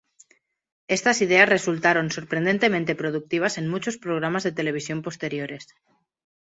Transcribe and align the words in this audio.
Estas 0.97 1.17
ideas 1.25 1.47
resultaron 1.57 2.09
sorprendentemente 2.09 2.95
productivas 2.95 3.59
en 3.59 3.67
muchos 3.69 3.97
programas 3.99 4.41
de 4.41 4.51
televisión 4.59 5.03
posteriores. 5.03 5.67